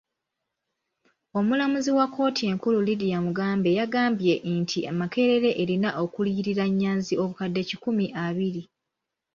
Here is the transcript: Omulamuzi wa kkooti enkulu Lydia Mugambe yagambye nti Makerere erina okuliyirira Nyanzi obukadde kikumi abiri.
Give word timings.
Omulamuzi 1.39 1.91
wa 1.97 2.05
kkooti 2.07 2.41
enkulu 2.51 2.79
Lydia 2.87 3.17
Mugambe 3.25 3.69
yagambye 3.79 4.33
nti 4.59 4.79
Makerere 4.99 5.49
erina 5.61 5.89
okuliyirira 6.03 6.65
Nyanzi 6.79 7.13
obukadde 7.23 7.61
kikumi 7.69 8.05
abiri. 8.25 8.63